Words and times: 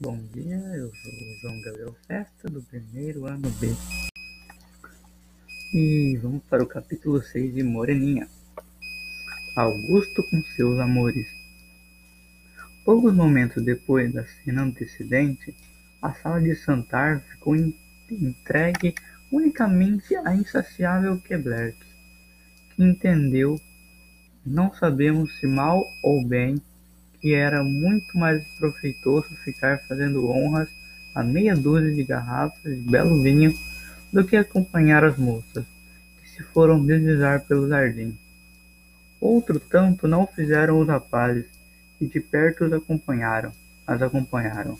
Bom 0.00 0.16
dia, 0.32 0.54
eu 0.76 0.94
sou 0.94 1.12
o 1.12 1.40
João 1.40 1.60
Gabriel 1.60 1.96
Festa, 2.06 2.48
do 2.48 2.62
primeiro 2.62 3.26
ano 3.26 3.50
B. 3.58 3.74
E 5.74 6.16
vamos 6.22 6.44
para 6.44 6.62
o 6.62 6.68
capítulo 6.68 7.20
6 7.20 7.52
de 7.52 7.64
Moreninha. 7.64 8.28
Augusto 9.56 10.22
com 10.30 10.40
seus 10.54 10.78
amores. 10.78 11.26
Poucos 12.84 13.12
momentos 13.12 13.64
depois 13.64 14.12
da 14.12 14.24
cena 14.24 14.62
antecedente, 14.62 15.52
a 16.00 16.14
sala 16.14 16.40
de 16.40 16.54
Santar 16.54 17.20
ficou 17.32 17.56
entregue 17.56 18.94
unicamente 19.32 20.14
à 20.14 20.32
insaciável 20.32 21.20
Keblerk, 21.22 21.76
que 22.76 22.84
entendeu, 22.84 23.60
não 24.46 24.72
sabemos 24.72 25.40
se 25.40 25.46
mal 25.48 25.84
ou 26.04 26.24
bem, 26.24 26.54
que 27.20 27.34
era 27.34 27.62
muito 27.62 28.16
mais 28.16 28.44
proveitoso 28.58 29.28
ficar 29.44 29.80
fazendo 29.88 30.28
honras 30.28 30.68
a 31.14 31.22
meia 31.22 31.56
dúzia 31.56 31.92
de 31.92 32.04
garrafas 32.04 32.76
de 32.76 32.80
belo 32.80 33.20
vinho 33.20 33.52
do 34.12 34.24
que 34.24 34.36
acompanhar 34.36 35.04
as 35.04 35.16
moças, 35.16 35.64
que 36.20 36.28
se 36.28 36.42
foram 36.42 36.84
deslizar 36.84 37.44
pelo 37.44 37.68
jardim. 37.68 38.16
Outro 39.20 39.58
tanto 39.58 40.06
não 40.06 40.26
fizeram 40.26 40.78
os 40.78 40.86
rapazes, 40.86 41.46
que 41.98 42.06
de 42.06 42.20
perto 42.20 42.64
os 42.64 42.72
acompanharam, 42.72 43.50
as 43.84 44.00
acompanharam, 44.00 44.78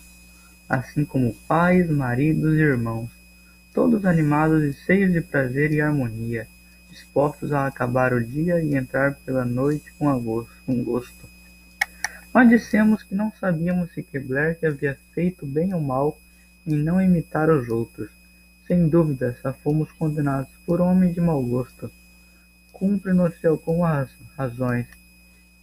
assim 0.69 1.05
como 1.05 1.35
pais, 1.49 1.91
maridos 1.91 2.55
e 2.55 2.61
irmãos, 2.61 3.11
todos 3.75 4.05
animados 4.05 4.63
e 4.63 4.73
cheios 4.73 5.13
de 5.13 5.21
prazer 5.21 5.73
e 5.73 5.81
harmonia, 5.81 6.47
dispostos 6.89 7.53
a 7.53 7.67
acabar 7.67 8.13
o 8.13 8.25
dia 8.25 8.63
e 8.63 8.77
entrar 8.77 9.15
pela 9.27 9.45
noite 9.45 9.93
com, 9.99 10.47
com 10.65 10.85
gosto. 10.85 11.29
Mas 12.39 12.51
dissemos 12.51 13.03
que 13.03 13.17
não 13.17 13.33
sabíamos 13.33 13.93
se 13.93 14.01
Kepler 14.01 14.57
havia 14.65 14.97
feito 15.13 15.45
bem 15.45 15.75
ou 15.75 15.81
mal 15.81 16.17
em 16.65 16.77
não 16.77 17.03
imitar 17.03 17.51
os 17.51 17.69
outros. 17.69 18.11
Sem 18.65 18.89
dúvida, 18.89 19.37
só 19.43 19.53
fomos 19.53 19.91
condenados 19.91 20.53
por 20.65 20.81
homem 20.81 21.13
de 21.13 21.21
mau 21.21 21.43
gosto. 21.43 21.91
Cumpre-nos 22.71 23.45
algumas 23.45 24.09
razões. 24.37 24.87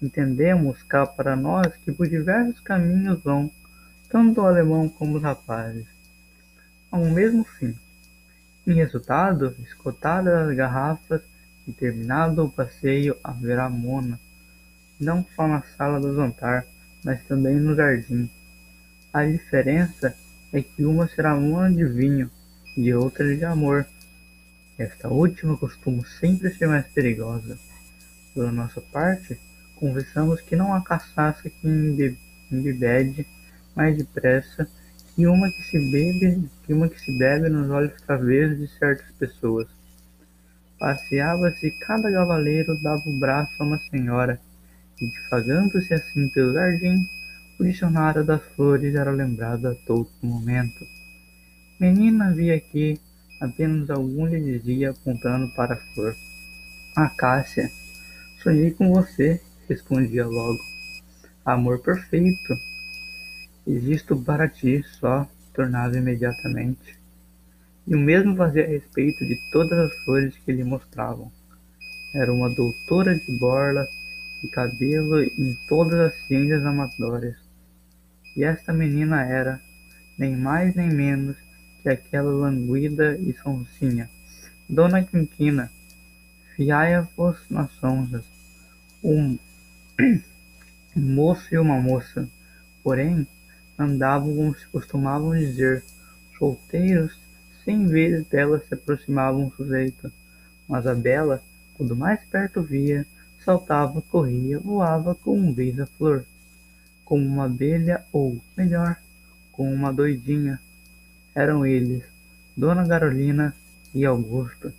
Entendemos 0.01 0.83
cá 0.83 1.07
para 1.07 1.33
nós 1.33 1.73
que 1.77 1.93
por 1.93 2.09
diversos 2.09 2.59
caminhos 2.59 3.23
vão, 3.23 3.49
tanto 4.09 4.41
o 4.41 4.45
alemão 4.45 4.89
como 4.89 5.15
os 5.15 5.23
rapazes, 5.23 5.87
a 6.91 6.97
um 6.97 7.09
mesmo 7.09 7.45
fim. 7.45 7.73
Em 8.67 8.73
resultado, 8.73 9.55
escotadas 9.63 10.49
as 10.49 10.53
garrafas 10.53 11.21
e 11.65 11.71
terminado 11.71 12.43
o 12.43 12.51
passeio 12.51 13.15
a 13.23 13.31
Veramona, 13.31 14.19
não 14.99 15.25
só 15.35 15.47
na 15.47 15.61
sala 15.77 15.99
do 15.99 16.15
jantar, 16.15 16.65
mas 17.03 17.23
também 17.27 17.55
no 17.55 17.75
jardim. 17.75 18.29
A 19.13 19.25
diferença 19.25 20.15
é 20.51 20.61
que 20.61 20.83
uma 20.85 21.07
será 21.07 21.35
uma 21.35 21.69
de 21.71 21.85
vinho 21.85 22.29
e 22.77 22.93
outra 22.93 23.35
de 23.35 23.45
amor. 23.45 23.85
Esta 24.77 25.07
última 25.07 25.57
costuma 25.57 26.03
sempre 26.19 26.49
ser 26.53 26.67
mais 26.67 26.85
perigosa. 26.87 27.57
Pela 28.33 28.51
nossa 28.51 28.81
parte, 28.81 29.39
conversamos 29.75 30.41
que 30.41 30.55
não 30.55 30.73
há 30.73 30.81
cachaça 30.81 31.49
que 31.49 32.17
embebede 32.51 33.25
mais 33.75 33.97
depressa 33.97 34.67
que 35.15 35.25
uma 35.27 35.49
que 35.49 35.63
se 35.63 35.79
bebe, 35.91 36.49
que 36.65 36.73
uma 36.73 36.89
que 36.89 36.99
se 36.99 37.17
bebe 37.17 37.47
nos 37.47 37.69
olhos 37.69 38.01
travessos 38.01 38.57
de 38.57 38.67
certas 38.77 39.09
pessoas. 39.17 39.67
Passeava-se 40.77 41.71
cada 41.79 42.11
cavaleiro 42.11 42.81
dava 42.83 43.01
o 43.05 43.19
braço 43.19 43.51
a 43.59 43.63
uma 43.63 43.79
senhora 43.89 44.39
e 44.99 45.07
difagando-se 45.07 45.93
assim 45.93 46.29
pelo 46.29 46.53
jardim, 46.53 47.07
o 47.59 47.63
dicionário 47.63 48.23
das 48.23 48.41
flores 48.55 48.95
era 48.95 49.11
lembrado 49.11 49.67
a 49.67 49.75
todo 49.75 50.09
momento. 50.21 50.85
Menina, 51.79 52.33
vi 52.33 52.51
aqui, 52.51 52.99
apenas 53.39 53.89
algum 53.89 54.25
lhe 54.25 54.39
dizia, 54.39 54.91
apontando 54.91 55.47
para 55.55 55.75
a 55.75 55.93
flor. 55.93 56.15
Acácia, 56.95 57.69
sonhei 58.41 58.71
com 58.71 58.93
você, 58.93 59.41
respondia 59.67 60.25
logo. 60.25 60.59
Amor 61.43 61.79
perfeito. 61.79 62.57
Existo 63.67 64.15
para 64.17 64.47
ti, 64.47 64.83
só, 64.99 65.27
tornava 65.53 65.97
imediatamente. 65.97 66.97
E 67.87 67.95
o 67.95 67.99
mesmo 67.99 68.35
fazia 68.35 68.63
a 68.63 68.67
respeito 68.67 69.25
de 69.25 69.37
todas 69.51 69.77
as 69.77 69.95
flores 70.03 70.35
que 70.43 70.51
lhe 70.51 70.63
mostravam. 70.63 71.31
Era 72.13 72.31
uma 72.31 72.49
doutora 72.49 73.15
de 73.15 73.37
borla 73.37 73.85
e 74.45 74.47
cabelo 74.47 75.21
em 75.21 75.57
todas 75.67 75.99
as 75.99 76.27
ciências 76.27 76.63
amadoras. 76.63 77.35
E 78.35 78.43
esta 78.43 78.71
menina 78.71 79.23
era, 79.23 79.59
nem 80.17 80.35
mais 80.35 80.75
nem 80.75 80.89
menos, 80.89 81.35
que 81.81 81.89
aquela 81.89 82.31
languida 82.31 83.17
e 83.17 83.33
sonsinha, 83.33 84.09
Dona 84.69 85.03
Quinquina, 85.03 85.71
fiai-vos 86.55 87.37
nas 87.49 87.71
sonjas, 87.73 88.25
um, 89.03 89.37
moço 90.95 91.53
e 91.53 91.57
uma 91.57 91.79
moça, 91.79 92.27
porém, 92.83 93.27
andavam 93.77 94.35
como 94.35 94.57
se 94.57 94.65
costumavam 94.67 95.37
dizer, 95.37 95.83
solteiros, 96.37 97.17
cem 97.63 97.85
vezes 97.85 98.27
dela 98.27 98.59
se 98.67 98.73
aproximava 98.73 99.37
um 99.37 99.51
sujeito, 99.51 100.11
mas 100.67 100.87
a 100.87 100.95
bela, 100.95 101.41
quando 101.75 101.95
mais 101.95 102.23
perto 102.25 102.61
via, 102.61 103.05
saltava, 103.45 104.01
corria, 104.01 104.59
voava 104.59 105.13
como 105.13 105.37
um 105.37 105.53
beija-flor, 105.53 106.25
como 107.05 107.23
uma 107.23 107.45
abelha 107.45 108.03
ou, 108.11 108.41
melhor, 108.57 108.97
como 109.51 109.71
uma 109.71 109.93
doidinha. 109.93 110.59
Eram 111.35 111.65
eles, 111.65 112.03
Dona 112.57 112.87
Carolina 112.87 113.55
e 113.93 114.03
Augusto. 114.03 114.73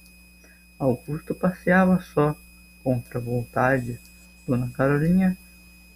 Augusto 0.78 1.34
passeava 1.34 2.00
só, 2.00 2.36
contra 2.82 3.18
a 3.18 3.22
vontade. 3.22 4.00
Dona 4.46 4.68
Carolina, 4.70 5.38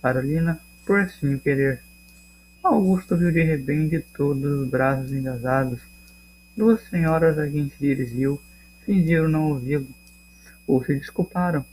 Carolina, 0.01 0.61
por 0.87 1.01
assim 1.01 1.37
querer. 1.39 1.83
Augusto 2.63 3.17
viu 3.17 3.33
de 3.33 3.43
repente 3.43 4.05
todos 4.15 4.61
os 4.61 4.69
braços 4.69 5.13
engasados. 5.13 5.81
Duas 6.57 6.81
senhoras 6.89 7.39
a 7.39 7.49
quem 7.49 7.69
se 7.69 7.79
dirigiu 7.79 8.41
fingiram 8.85 9.29
não 9.29 9.51
ouvi-lo, 9.51 9.89
ou 10.67 10.85
se 10.85 10.95
desculparam. 10.95 11.65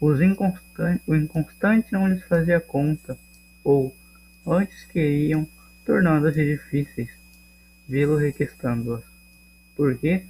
Os 0.00 0.20
inconstante, 0.20 1.02
o 1.06 1.14
inconstante 1.14 1.92
não 1.92 2.08
lhes 2.08 2.22
fazia 2.24 2.60
conta, 2.60 3.18
ou, 3.64 3.94
antes 4.46 4.84
que 4.84 5.00
iam, 5.00 5.46
tornando-se 5.84 6.44
difíceis, 6.44 7.10
vê-lo 7.88 8.16
requestando-as. 8.16 9.02
Por 9.74 9.96
quê? 9.98 10.24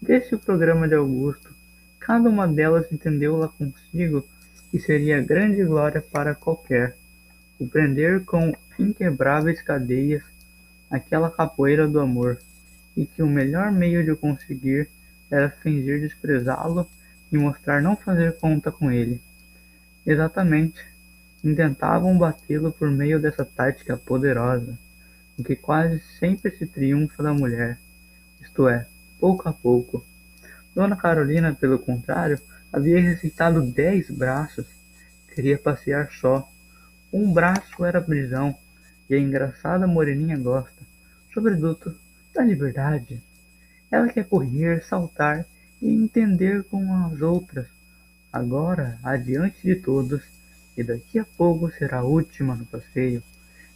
Desse 0.00 0.34
o 0.34 0.38
programa 0.38 0.86
de 0.86 0.94
Augusto, 0.94 1.54
cada 1.98 2.28
uma 2.28 2.46
delas 2.46 2.92
entendeu 2.92 3.36
lá 3.36 3.48
consigo 3.48 4.28
que 4.70 4.78
seria 4.78 5.22
grande 5.22 5.64
glória 5.64 6.02
para 6.02 6.34
qualquer, 6.34 6.94
o 7.58 7.66
prender 7.66 8.24
com 8.24 8.54
inquebráveis 8.78 9.62
cadeias 9.62 10.22
aquela 10.90 11.30
capoeira 11.30 11.88
do 11.88 11.98
amor, 11.98 12.38
e 12.94 13.06
que 13.06 13.22
o 13.22 13.26
melhor 13.26 13.72
meio 13.72 14.04
de 14.04 14.10
o 14.10 14.16
conseguir 14.16 14.88
era 15.30 15.48
fingir 15.48 16.00
desprezá-lo 16.00 16.86
e 17.30 17.38
mostrar 17.38 17.82
não 17.82 17.96
fazer 17.96 18.36
conta 18.38 18.70
com 18.70 18.90
ele. 18.90 19.20
Exatamente. 20.06 20.84
Intentavam 21.44 22.18
batê-lo 22.18 22.72
por 22.72 22.90
meio 22.90 23.20
dessa 23.20 23.44
tática 23.44 23.96
poderosa, 23.96 24.76
em 25.38 25.42
que 25.42 25.54
quase 25.54 26.00
sempre 26.18 26.50
se 26.50 26.66
triunfa 26.66 27.22
da 27.22 27.32
mulher, 27.32 27.78
isto 28.40 28.68
é, 28.68 28.86
pouco 29.20 29.48
a 29.48 29.52
pouco. 29.52 30.04
Dona 30.74 30.96
Carolina, 30.96 31.54
pelo 31.54 31.78
contrário, 31.78 32.40
havia 32.72 33.00
recitado 33.00 33.62
dez 33.62 34.10
braços, 34.10 34.66
queria 35.34 35.56
passear 35.56 36.10
só. 36.10 36.50
Um 37.12 37.32
braço 37.32 37.84
era 37.84 38.02
prisão, 38.02 38.56
e 39.08 39.14
a 39.14 39.18
engraçada 39.18 39.86
moreninha 39.86 40.36
gosta, 40.36 40.82
sobretudo, 41.32 41.96
da 42.34 42.42
liberdade. 42.42 43.22
Ela 43.90 44.08
quer 44.08 44.24
correr, 44.24 44.84
saltar 44.84 45.46
e 45.80 45.92
entender 45.92 46.64
com 46.64 46.92
as 47.06 47.20
outras, 47.20 47.66
agora 48.32 48.98
adiante 49.02 49.58
de 49.62 49.76
todos, 49.76 50.22
e 50.76 50.82
daqui 50.82 51.18
a 51.18 51.24
pouco 51.24 51.70
será 51.70 51.98
a 51.98 52.04
última 52.04 52.54
no 52.54 52.66
passeio. 52.66 53.22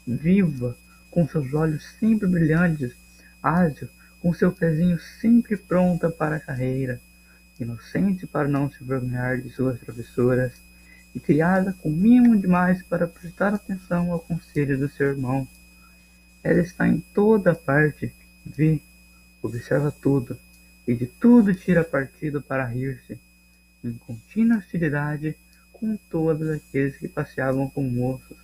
Viva, 0.06 0.76
com 1.10 1.26
seus 1.28 1.52
olhos 1.54 1.84
sempre 1.98 2.26
brilhantes, 2.26 2.92
ágil, 3.42 3.88
com 4.20 4.32
seu 4.32 4.52
pezinho 4.52 4.98
sempre 5.20 5.56
pronta 5.56 6.10
para 6.10 6.36
a 6.36 6.40
carreira, 6.40 7.00
inocente 7.58 8.26
para 8.26 8.48
não 8.48 8.70
se 8.70 8.82
vergonhar 8.82 9.40
de 9.40 9.50
suas 9.50 9.78
travessuras, 9.80 10.52
e 11.14 11.20
criada 11.20 11.74
com 11.74 11.90
mimo 11.90 12.36
demais 12.40 12.82
para 12.82 13.06
prestar 13.06 13.52
atenção 13.52 14.12
ao 14.12 14.20
conselho 14.20 14.78
do 14.78 14.88
seu 14.88 15.08
irmão. 15.08 15.46
Ela 16.42 16.60
está 16.60 16.88
em 16.88 17.00
toda 17.12 17.54
parte, 17.54 18.12
vê, 18.46 18.80
observa 19.42 19.92
tudo, 19.92 20.38
e 20.86 20.94
de 20.94 21.06
tudo 21.06 21.54
tira 21.54 21.84
partido 21.84 22.42
para 22.42 22.66
rir-se, 22.66 23.18
em 23.84 23.92
contínua 23.94 24.58
hostilidade 24.58 25.36
com 25.72 25.96
todos 26.08 26.48
aqueles 26.48 26.96
que 26.96 27.08
passeavam 27.08 27.68
com 27.68 27.82
moços, 27.82 28.36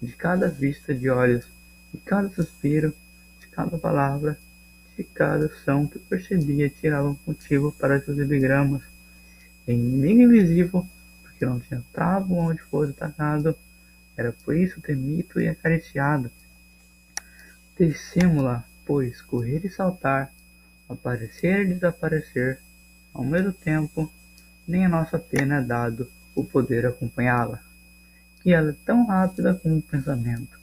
de 0.00 0.12
cada 0.12 0.48
vista 0.48 0.94
de 0.94 1.08
olhos, 1.08 1.46
de 1.92 2.00
cada 2.00 2.28
suspiro, 2.30 2.94
de 3.40 3.46
cada 3.48 3.78
palavra, 3.78 4.38
de 4.96 5.04
cada 5.04 5.48
som 5.64 5.86
que 5.86 5.98
percebia 5.98 6.68
tirava 6.68 7.16
motivo 7.26 7.72
para 7.72 8.00
seus 8.00 8.18
epigramas. 8.18 8.82
Em 9.66 9.78
inimigo 9.78 10.22
invisível, 10.22 10.86
porque 11.22 11.46
não 11.46 11.60
tinha 11.60 11.84
travo 11.92 12.34
onde 12.34 12.62
fosse 12.62 12.90
atacado, 12.90 13.56
era 14.16 14.32
por 14.32 14.56
isso 14.56 14.80
temido 14.80 15.40
e 15.40 15.48
acariciado. 15.48 16.30
Deixemo-la, 17.78 18.64
pois, 18.84 19.22
correr 19.22 19.64
e 19.64 19.70
saltar, 19.70 20.32
aparecer 20.92 21.66
e 21.66 21.74
desaparecer, 21.74 22.58
ao 23.12 23.24
mesmo 23.24 23.52
tempo, 23.52 24.12
nem 24.66 24.86
a 24.86 24.88
nossa 24.88 25.18
pena 25.18 25.56
é 25.56 25.62
dado 25.62 26.10
o 26.34 26.44
poder 26.44 26.86
acompanhá-la, 26.86 27.60
que 28.42 28.52
ela 28.52 28.70
é 28.70 28.76
tão 28.84 29.06
rápida 29.06 29.54
como 29.54 29.78
o 29.78 29.82
pensamento. 29.82 30.58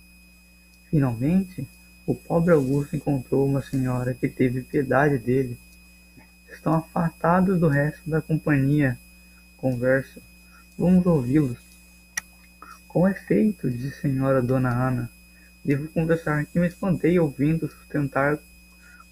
Finalmente, 0.89 1.67
o 2.05 2.15
pobre 2.15 2.53
Augusto 2.53 2.95
encontrou 2.95 3.45
uma 3.45 3.61
senhora 3.61 4.15
que 4.15 4.27
teve 4.27 4.63
piedade 4.63 5.19
dele. 5.19 5.57
Estão 6.51 6.73
afastados 6.73 7.59
do 7.59 7.67
resto 7.67 8.09
da 8.09 8.19
companhia. 8.19 8.97
Conversa. 9.57 10.19
Vamos 10.75 11.05
ouvi-los. 11.05 11.59
Com 12.87 13.07
efeito, 13.07 13.69
disse 13.69 14.01
senhora 14.01 14.41
Dona 14.41 14.69
Ana, 14.69 15.11
devo 15.63 15.87
confessar 15.89 16.43
que 16.47 16.59
me 16.59 16.67
espantei 16.67 17.19
ouvindo 17.19 17.69
sustentar 17.69 18.39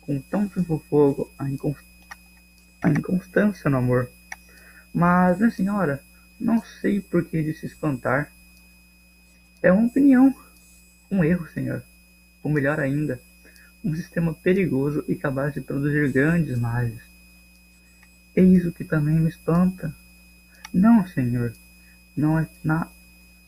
com 0.07 0.19
tão 0.19 0.48
vivo 0.48 0.83
fogo 0.89 1.31
a, 1.38 1.48
inconst... 1.48 1.86
a 2.81 2.89
inconstância 2.89 3.69
no 3.69 3.77
amor. 3.77 4.09
Mas, 4.92 5.38
minha 5.38 5.51
senhora, 5.51 6.01
não 6.39 6.63
sei 6.81 7.00
por 7.00 7.25
que 7.25 7.44
de 7.44 7.54
se 7.54 7.68
espantar. 7.68 8.31
É 9.62 9.71
uma 9.71 9.86
opinião, 9.86 10.33
um 11.12 11.24
erro, 11.24 11.48
senhor. 11.50 11.83
Ou 12.42 12.50
melhor 12.50 12.80
ainda, 12.80 13.21
um 13.83 13.94
sistema 13.95 14.33
perigoso 14.33 15.04
e 15.07 15.15
capaz 15.15 15.54
de 15.54 15.62
produzir 15.62 16.12
grandes 16.12 16.57
males. 16.57 17.01
Eis 18.36 18.65
o 18.65 18.71
que 18.71 18.83
também 18.83 19.19
me 19.19 19.30
espanta. 19.30 19.94
Não, 20.74 21.06
senhor, 21.07 21.54
não 22.15 22.39
é 22.39 22.48
na 22.63 22.89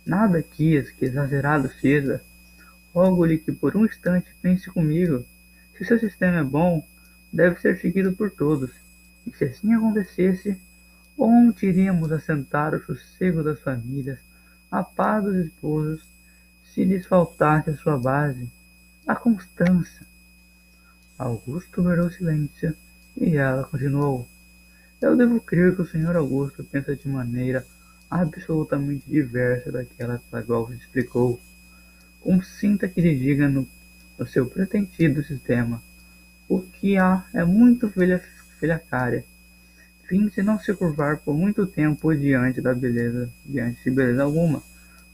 Nada 0.10 0.42
quis 0.42 0.90
que 0.90 1.06
exagerado 1.06 1.70
seja. 1.80 2.20
Rogo-lhe 2.92 3.38
que 3.38 3.52
por 3.52 3.78
um 3.78 3.86
instante 3.86 4.28
pense 4.42 4.68
comigo. 4.72 5.24
Se 5.80 5.86
seu 5.86 5.98
sistema 5.98 6.40
é 6.40 6.44
bom, 6.44 6.86
deve 7.32 7.58
ser 7.62 7.80
seguido 7.80 8.12
por 8.12 8.30
todos. 8.30 8.70
E 9.26 9.32
se 9.32 9.46
assim 9.46 9.74
acontecesse, 9.74 10.60
onde 11.18 11.68
iríamos 11.68 12.12
assentar 12.12 12.76
o 12.76 12.84
sossego 12.84 13.42
das 13.42 13.62
famílias, 13.62 14.20
a 14.70 14.84
paz 14.84 15.24
dos 15.24 15.46
esposos, 15.46 16.06
se 16.66 16.84
lhes 16.84 17.06
faltasse 17.06 17.70
a 17.70 17.78
sua 17.78 17.98
base, 17.98 18.52
a 19.08 19.16
constância? 19.16 20.06
Augusto 21.18 21.82
guardou 21.82 22.12
silêncio 22.12 22.76
e 23.16 23.38
ela 23.38 23.64
continuou. 23.64 24.28
Eu 25.00 25.16
devo 25.16 25.40
crer 25.40 25.78
que 25.78 25.82
o 25.82 25.88
senhor 25.88 26.18
Augusto 26.18 26.62
pensa 26.62 26.94
de 26.94 27.08
maneira 27.08 27.66
absolutamente 28.12 29.10
diversa 29.10 29.72
daquela 29.72 30.22
pela 30.30 30.44
qual 30.44 30.68
se 30.68 30.76
explicou. 30.76 31.40
Consinta 32.20 32.86
que 32.90 33.00
lhe 33.00 33.18
diga 33.18 33.48
no, 33.48 33.66
no 34.20 34.28
seu 34.28 34.46
pretendido 34.46 35.24
sistema. 35.24 35.82
O 36.48 36.60
que 36.62 36.98
há 36.98 37.26
é 37.34 37.46
muito 37.46 37.90
filha, 37.90 38.22
filhacária. 38.60 39.24
Finge 40.08 40.44
não 40.44 40.60
se 40.60 40.74
curvar 40.74 41.18
por 41.20 41.36
muito 41.36 41.66
tempo 41.66 42.14
diante 42.14 42.60
da 42.60 42.74
beleza, 42.74 43.32
diante 43.46 43.84
de 43.84 43.92
beleza 43.92 44.24
alguma, 44.24 44.62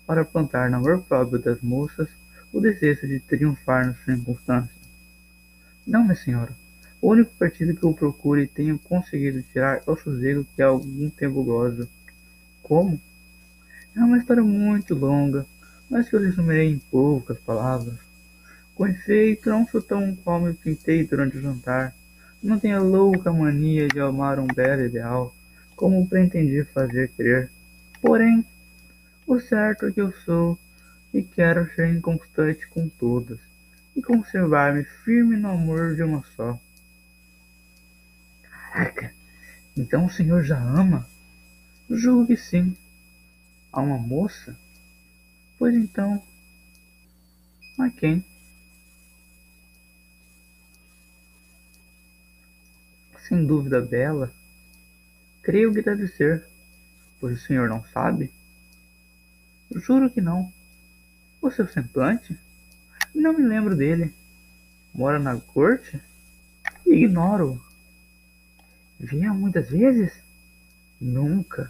para 0.08 0.26
plantar 0.26 0.70
no 0.70 0.78
amor 0.78 1.04
próprio 1.04 1.40
das 1.40 1.62
moças 1.62 2.08
o 2.52 2.60
desejo 2.60 3.08
de 3.08 3.20
triunfar 3.20 3.86
nas 3.86 4.04
circunstâncias. 4.04 4.76
Não, 5.86 6.04
minha 6.04 6.16
senhora. 6.16 6.54
O 7.02 7.10
único 7.10 7.32
partido 7.36 7.76
que 7.76 7.84
eu 7.84 7.94
procuro 7.94 8.42
e 8.42 8.48
tenho 8.48 8.80
conseguido 8.80 9.44
tirar 9.44 9.84
é 9.86 9.92
o 9.92 9.98
sossego 9.98 10.46
que 10.56 10.62
há 10.62 10.68
algum 10.68 11.10
tempo 11.10 11.44
gozo 11.44 11.88
como? 12.64 13.00
É 13.96 14.00
uma 14.00 14.18
história 14.18 14.44
muito 14.44 14.96
longa, 14.96 15.46
mas 15.88 16.10
que 16.10 16.16
eu 16.16 16.20
resumirei 16.20 16.72
em 16.72 16.80
poucas 16.80 17.38
palavras. 17.40 18.05
Com 18.76 18.86
efeito, 18.88 19.50
não 19.50 19.66
sou 19.66 19.82
tão 19.82 20.14
qual 20.18 20.42
me 20.42 20.54
pintei 20.54 21.08
durante 21.08 21.38
o 21.38 21.42
jantar. 21.42 21.96
Não 22.44 22.60
tenho 22.60 22.78
a 22.78 22.82
louca 22.82 23.32
mania 23.32 23.88
de 23.88 24.02
amar 24.02 24.38
um 24.38 24.48
belo 24.48 24.84
ideal, 24.84 25.34
como 25.78 26.08
pretendi 26.08 26.64
fazer 26.66 27.10
crer. 27.16 27.50
Porém, 28.02 28.46
o 29.26 29.40
certo 29.40 29.86
é 29.86 29.92
que 29.94 30.02
eu 30.02 30.12
sou 30.12 30.60
e 31.14 31.24
quero 31.24 31.74
ser 31.74 31.88
inconstante 31.94 32.68
com 32.68 32.90
todas 32.90 33.40
e 33.96 34.02
conservar-me 34.02 34.84
firme 34.84 35.38
no 35.38 35.52
amor 35.52 35.96
de 35.96 36.04
uma 36.04 36.22
só. 36.36 36.60
Caraca, 38.44 39.14
então 39.78 40.06
o 40.06 40.12
senhor 40.12 40.44
já 40.44 40.62
ama? 40.62 41.08
Julgo 41.90 42.28
que 42.28 42.36
sim. 42.36 42.76
A 43.72 43.80
uma 43.80 43.98
moça? 43.98 44.58
Pois 45.58 45.74
então, 45.74 46.22
a 47.80 47.90
quem? 47.90 48.35
Sem 53.28 53.44
dúvida 53.46 53.82
bela. 53.82 54.32
Creio 55.42 55.74
que 55.74 55.82
deve 55.82 56.08
ser, 56.08 56.46
pois 57.20 57.38
o 57.38 57.46
senhor 57.46 57.68
não 57.68 57.84
sabe? 57.86 58.32
Juro 59.72 60.12
que 60.12 60.22
não. 60.22 60.54
O 61.42 61.50
seu 61.50 61.68
semblante? 61.68 62.38
Não 63.16 63.34
me 63.34 63.44
lembro 63.44 63.76
dele. 63.76 64.14
Mora 64.94 65.18
na 65.18 65.40
corte? 65.40 66.00
Ignoro-o. 66.86 67.60
Vinha 69.00 69.34
muitas 69.34 69.70
vezes? 69.70 70.14
Nunca. 71.02 71.68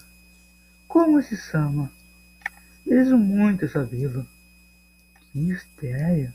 Como 0.88 1.22
se 1.22 1.38
chama? 1.38 1.90
Desejo 2.86 3.18
muito 3.18 3.68
sabê-lo. 3.70 4.28
Que 5.32 5.40
mistério. 5.40 6.34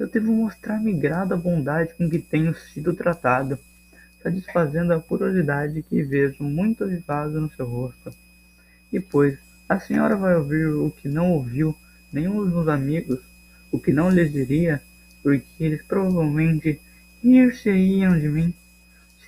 Eu 0.00 0.08
devo 0.08 0.32
mostrar-me 0.32 0.94
grado 0.94 1.34
à 1.34 1.36
bondade 1.36 1.92
com 1.92 2.08
que 2.08 2.18
tenho 2.18 2.54
sido 2.54 2.94
tratado, 2.94 3.58
satisfazendo 4.22 4.94
a 4.94 4.98
curiosidade 4.98 5.82
que 5.82 6.02
vejo 6.02 6.42
muito 6.42 6.84
avivada 6.84 7.38
no 7.38 7.52
seu 7.52 7.66
rosto. 7.66 8.10
E 8.90 8.98
pois 8.98 9.38
a 9.68 9.78
senhora 9.78 10.16
vai 10.16 10.34
ouvir 10.36 10.68
o 10.68 10.90
que 10.90 11.06
não 11.06 11.32
ouviu 11.32 11.76
nenhum 12.10 12.42
dos 12.42 12.50
meus 12.50 12.68
amigos, 12.68 13.20
o 13.70 13.78
que 13.78 13.92
não 13.92 14.08
lhes 14.08 14.32
diria, 14.32 14.80
porque 15.22 15.44
eles 15.60 15.82
provavelmente 15.82 16.80
rir-se-iam 17.22 18.18
de 18.18 18.26
mim 18.26 18.54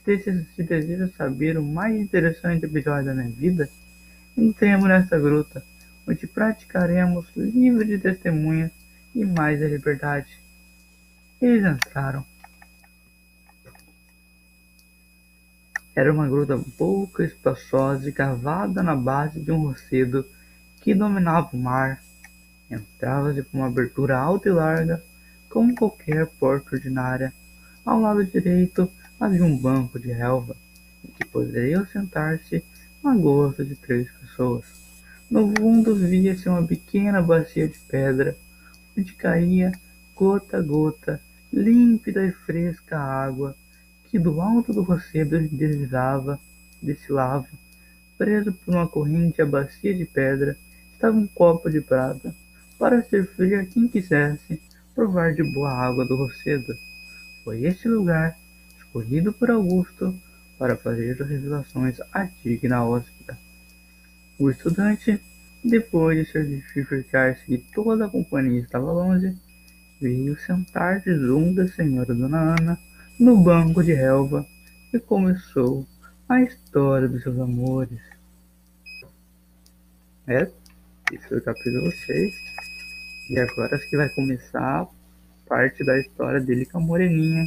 se 0.02 0.62
deseja 0.62 1.06
saber 1.18 1.58
o 1.58 1.62
mais 1.62 2.00
interessante 2.00 2.64
episódio 2.64 3.04
da 3.04 3.14
minha 3.14 3.28
vida, 3.28 3.68
entremos 4.34 4.88
nesta 4.88 5.18
gruta, 5.18 5.62
onde 6.08 6.26
praticaremos 6.26 7.26
livre 7.36 7.84
de 7.84 7.98
testemunhas 7.98 8.70
e 9.14 9.22
mais 9.22 9.62
a 9.62 9.68
liberdade. 9.68 10.41
Eles 11.42 11.64
entraram. 11.64 12.24
Era 15.92 16.12
uma 16.12 16.28
gruta 16.28 16.56
pouco 16.78 17.20
espaçosa 17.20 18.08
e 18.08 18.12
cavada 18.12 18.80
na 18.80 18.94
base 18.94 19.40
de 19.40 19.50
um 19.50 19.66
rochedo 19.66 20.24
que 20.80 20.94
dominava 20.94 21.50
o 21.52 21.58
mar. 21.58 22.00
Entrava-se 22.70 23.42
por 23.42 23.56
uma 23.56 23.66
abertura 23.66 24.16
alta 24.16 24.48
e 24.48 24.52
larga, 24.52 25.02
como 25.50 25.74
qualquer 25.74 26.28
porta 26.28 26.76
ordinária. 26.76 27.34
Ao 27.84 28.00
lado 28.00 28.24
direito 28.24 28.88
havia 29.18 29.44
um 29.44 29.58
banco 29.58 29.98
de 29.98 30.12
relva 30.12 30.56
em 31.04 31.10
que 31.10 31.24
poderiam 31.24 31.84
sentar-se 31.88 32.62
a 33.02 33.14
gosto 33.16 33.64
de 33.64 33.74
três 33.74 34.08
pessoas. 34.12 34.64
No 35.28 35.52
fundo 35.56 35.96
via-se 35.96 36.48
uma 36.48 36.64
pequena 36.64 37.20
bacia 37.20 37.66
de 37.66 37.80
pedra, 37.80 38.36
onde 38.96 39.12
caía, 39.14 39.72
gota 40.14 40.58
a 40.58 40.62
gota, 40.62 41.20
límpida 41.52 42.24
e 42.24 42.32
fresca 42.32 42.98
água 42.98 43.54
que 44.08 44.18
do 44.18 44.40
alto 44.40 44.72
do 44.72 44.82
rochedo 44.82 45.38
deslizava, 45.38 46.38
destilava. 46.82 47.48
Preso 48.16 48.52
por 48.52 48.74
uma 48.74 48.88
corrente 48.88 49.42
à 49.42 49.46
bacia 49.46 49.94
de 49.94 50.04
pedra 50.04 50.56
estava 50.92 51.16
um 51.16 51.26
copo 51.26 51.68
de 51.68 51.80
prata, 51.80 52.34
para 52.78 53.02
servir 53.04 53.54
a 53.54 53.64
quem 53.64 53.88
quisesse 53.88 54.60
provar 54.94 55.34
de 55.34 55.42
boa 55.42 55.72
água 55.72 56.04
do 56.04 56.16
rochedo. 56.16 56.76
Foi 57.44 57.64
este 57.64 57.88
lugar 57.88 58.36
escolhido 58.78 59.32
por 59.32 59.50
Augusto 59.50 60.14
para 60.58 60.76
fazer 60.76 61.20
as 61.20 61.28
revelações 61.28 62.00
à 62.12 62.28
digna 62.44 62.84
hóspeda. 62.84 63.38
O 64.38 64.50
estudante, 64.50 65.20
depois 65.64 66.26
de 66.26 66.60
certificar-se 66.72 67.44
que 67.46 67.58
toda 67.58 68.06
a 68.06 68.08
companhia 68.08 68.60
estava 68.60 68.92
longe, 68.92 69.36
veio 70.02 70.36
sentar-se 70.40 71.14
junto 71.14 71.54
da 71.54 71.68
senhora 71.68 72.12
Dona 72.12 72.56
Ana 72.58 72.78
no 73.20 73.40
banco 73.40 73.84
de 73.84 73.94
relva 73.94 74.44
e 74.92 74.98
começou 74.98 75.86
a 76.28 76.42
história 76.42 77.08
dos 77.08 77.22
seus 77.22 77.38
amores. 77.38 78.00
É, 80.26 80.50
isso 81.12 81.34
é 81.34 81.36
o 81.36 81.42
capítulo 81.42 81.92
6. 81.92 82.34
E 83.30 83.38
agora 83.38 83.76
acho 83.76 83.88
que 83.88 83.96
vai 83.96 84.08
começar 84.08 84.88
parte 85.48 85.84
da 85.84 85.98
história 86.00 86.40
dele 86.40 86.66
com 86.66 86.78
a 86.78 86.80
Moreninha. 86.80 87.46